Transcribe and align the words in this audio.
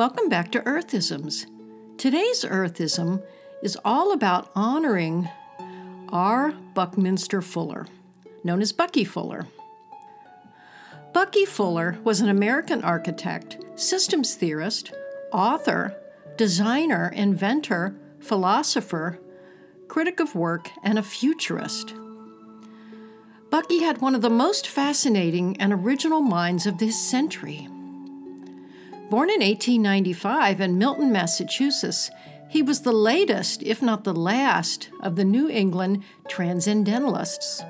Welcome 0.00 0.30
back 0.30 0.50
to 0.52 0.60
Earthisms. 0.60 1.44
Today's 1.98 2.42
Earthism 2.42 3.22
is 3.62 3.76
all 3.84 4.12
about 4.12 4.50
honoring 4.54 5.28
R. 6.08 6.52
Buckminster 6.72 7.42
Fuller, 7.42 7.86
known 8.42 8.62
as 8.62 8.72
Bucky 8.72 9.04
Fuller. 9.04 9.46
Bucky 11.12 11.44
Fuller 11.44 11.98
was 12.02 12.22
an 12.22 12.30
American 12.30 12.82
architect, 12.82 13.58
systems 13.74 14.36
theorist, 14.36 14.90
author, 15.34 15.94
designer, 16.38 17.12
inventor, 17.14 17.94
philosopher, 18.20 19.18
critic 19.86 20.18
of 20.18 20.34
work, 20.34 20.70
and 20.82 20.98
a 20.98 21.02
futurist. 21.02 21.92
Bucky 23.50 23.80
had 23.80 24.00
one 24.00 24.14
of 24.14 24.22
the 24.22 24.30
most 24.30 24.66
fascinating 24.66 25.60
and 25.60 25.74
original 25.74 26.22
minds 26.22 26.64
of 26.64 26.78
this 26.78 26.98
century. 26.98 27.68
Born 29.10 29.28
in 29.28 29.40
1895 29.40 30.60
in 30.60 30.78
Milton, 30.78 31.10
Massachusetts, 31.10 32.12
he 32.48 32.62
was 32.62 32.82
the 32.82 32.92
latest, 32.92 33.60
if 33.64 33.82
not 33.82 34.04
the 34.04 34.14
last, 34.14 34.88
of 35.00 35.16
the 35.16 35.24
New 35.24 35.48
England 35.48 36.04
transcendentalists. 36.28 37.60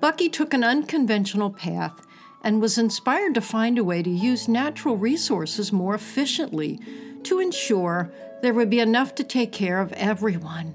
Bucky 0.00 0.28
took 0.28 0.54
an 0.54 0.62
unconventional 0.62 1.50
path 1.50 2.06
and 2.44 2.60
was 2.60 2.78
inspired 2.78 3.34
to 3.34 3.40
find 3.40 3.78
a 3.78 3.84
way 3.84 4.00
to 4.00 4.08
use 4.08 4.46
natural 4.46 4.96
resources 4.96 5.72
more 5.72 5.96
efficiently 5.96 6.78
to 7.24 7.40
ensure 7.40 8.12
there 8.40 8.54
would 8.54 8.70
be 8.70 8.78
enough 8.78 9.16
to 9.16 9.24
take 9.24 9.50
care 9.50 9.80
of 9.80 9.92
everyone, 9.94 10.66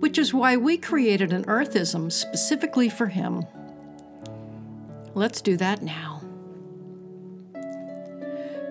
which 0.00 0.18
is 0.18 0.34
why 0.34 0.56
we 0.56 0.76
created 0.76 1.32
an 1.32 1.44
Earthism 1.44 2.10
specifically 2.10 2.88
for 2.88 3.06
him. 3.06 3.44
Let's 5.14 5.40
do 5.40 5.56
that 5.58 5.80
now 5.80 6.25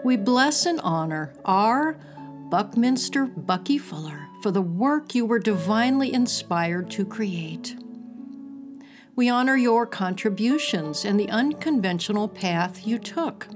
we 0.06 0.16
bless 0.16 0.68
and 0.68 0.80
honor 0.82 1.34
R. 1.46 1.94
Buckminster 2.52 3.26
Bucky 3.26 3.80
Fuller 3.80 4.28
for 4.44 4.52
the 4.52 4.62
work 4.62 5.16
you 5.16 5.26
were 5.26 5.40
divinely 5.40 6.14
inspired 6.14 6.92
to 6.92 7.04
create. 7.04 7.76
We 9.16 9.30
honor 9.30 9.58
your 9.58 9.88
contributions 9.88 11.06
and 11.06 11.20
the 11.20 11.30
unconventional 11.30 12.28
path 12.28 12.86
you 12.86 13.00
took. 13.00 13.48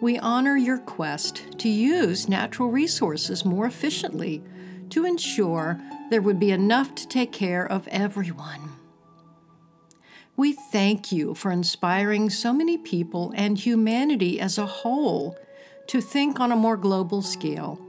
We 0.00 0.18
honor 0.18 0.56
your 0.56 0.78
quest 0.78 1.58
to 1.58 1.68
use 1.68 2.26
natural 2.26 2.70
resources 2.70 3.44
more 3.44 3.66
efficiently 3.66 4.42
to 4.88 5.04
ensure 5.04 5.78
there 6.08 6.22
would 6.22 6.40
be 6.40 6.52
enough 6.52 6.94
to 6.94 7.06
take 7.06 7.32
care 7.32 7.70
of 7.70 7.86
everyone. 7.88 8.81
We 10.42 10.54
thank 10.54 11.12
you 11.12 11.34
for 11.34 11.52
inspiring 11.52 12.28
so 12.28 12.52
many 12.52 12.76
people 12.76 13.32
and 13.36 13.56
humanity 13.56 14.40
as 14.40 14.58
a 14.58 14.66
whole 14.66 15.38
to 15.86 16.00
think 16.00 16.40
on 16.40 16.50
a 16.50 16.56
more 16.56 16.76
global 16.76 17.22
scale 17.22 17.80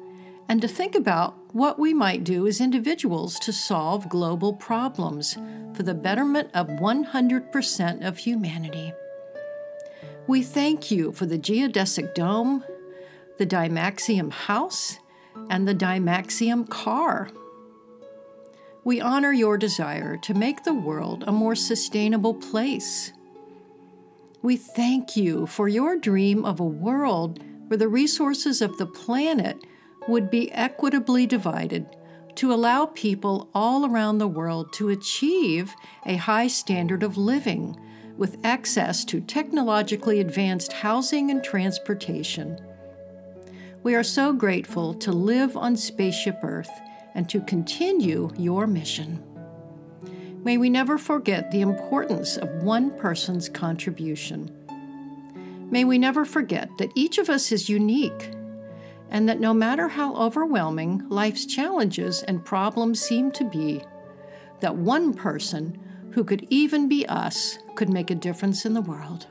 and 0.48 0.62
to 0.62 0.68
think 0.68 0.94
about 0.94 1.34
what 1.52 1.80
we 1.80 1.96
might 1.96 2.24
do 2.24 2.46
as 2.46 2.62
individuals 2.62 3.40
to 3.40 3.52
solve 3.52 4.08
global 4.08 4.54
problems 4.54 5.36
for 5.74 5.82
the 5.82 5.96
betterment 5.96 6.52
of 6.54 6.68
100% 6.68 8.08
of 8.08 8.18
humanity. 8.20 8.94
We 10.28 10.44
thank 10.44 10.92
you 10.92 11.12
for 11.12 11.26
the 11.26 11.40
geodesic 11.40 12.14
dome, 12.14 12.64
the 13.40 13.48
Dymaxion 13.48 14.32
house, 14.32 15.00
and 15.50 15.68
the 15.68 15.74
Dymaxion 15.74 16.70
car. 16.70 17.32
We 18.86 19.00
honor 19.00 19.32
your 19.32 19.58
desire 19.58 20.18
to 20.18 20.34
make 20.34 20.64
the 20.64 20.74
world 20.74 21.24
a 21.26 21.32
more 21.32 21.56
sustainable 21.56 22.34
place. 22.34 23.14
We 24.42 24.58
thank 24.58 25.16
you 25.16 25.48
for 25.48 25.70
your 25.70 25.98
dream 25.98 26.44
of 26.44 26.60
a 26.60 26.66
world 26.66 27.42
where 27.68 27.78
the 27.78 27.88
resources 27.88 28.62
of 28.62 28.78
the 28.78 28.86
planet 28.86 29.58
would 30.10 30.30
be 30.30 30.52
equitably 30.52 31.26
divided 31.26 31.86
to 32.36 32.52
allow 32.52 32.88
people 32.88 33.50
all 33.54 33.86
around 33.86 34.18
the 34.18 34.28
world 34.28 34.74
to 34.74 34.90
achieve 34.90 35.74
a 36.06 36.18
high 36.18 36.48
standard 36.48 37.04
of 37.04 37.16
living 37.16 37.80
with 38.18 38.38
access 38.44 39.06
to 39.06 39.22
technologically 39.22 40.20
advanced 40.20 40.74
housing 40.74 41.32
and 41.32 41.42
transportation. 41.42 42.60
We 43.82 43.96
are 43.96 44.04
so 44.04 44.34
grateful 44.34 44.94
to 44.96 45.12
live 45.14 45.56
on 45.56 45.78
Spaceship 45.78 46.40
Earth 46.44 46.72
and 47.16 47.30
to 47.30 47.42
continue 47.42 48.30
your 48.38 48.68
mission. 48.68 49.24
May 50.44 50.58
we 50.58 50.70
never 50.70 50.98
forget 50.98 51.52
the 51.52 51.62
importance 51.62 52.38
of 52.38 52.50
one 52.64 52.92
person's 52.98 53.48
contribution. 53.48 54.52
May 55.72 55.86
we 55.86 55.98
never 55.98 56.26
forget 56.26 56.70
that 56.78 56.92
each 56.96 57.18
of 57.18 57.30
us 57.30 57.52
is 57.52 57.70
unique 57.70 58.32
and 59.10 59.30
that 59.30 59.40
no 59.40 59.54
matter 59.54 59.88
how 59.88 60.16
overwhelming 60.16 61.08
life's 61.08 61.46
challenges 61.46 62.24
and 62.24 62.44
problems 62.44 63.00
seem 63.00 63.32
to 63.32 63.44
be, 63.44 63.82
that 64.60 64.76
one 64.76 65.14
person 65.14 65.80
who 66.12 66.24
could 66.24 66.46
even 66.50 66.90
be 66.90 67.06
us 67.08 67.58
could 67.76 67.90
make 67.90 68.12
a 68.12 68.16
difference 68.16 68.66
in 68.66 68.74
the 68.74 68.82
world. 68.82 69.28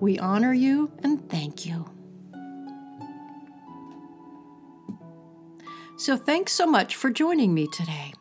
We 0.00 0.18
honor 0.18 0.52
you 0.52 0.92
and 1.02 1.28
thank 1.28 1.66
you. 1.66 1.97
So 5.98 6.16
thanks 6.16 6.52
so 6.52 6.66
much 6.66 6.96
for 6.96 7.10
joining 7.10 7.52
me 7.52 7.66
today. 7.66 8.14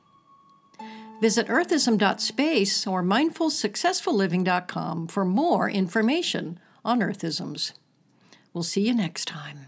Visit 1.22 1.48
earthism.space 1.48 2.86
or 2.86 3.02
mindfulsuccessfulliving.com 3.04 5.08
for 5.08 5.24
more 5.24 5.70
information 5.70 6.60
on 6.84 7.00
earthisms. 7.00 7.72
We'll 8.54 8.64
see 8.64 8.86
you 8.88 8.94
next 8.94 9.26
time. 9.26 9.68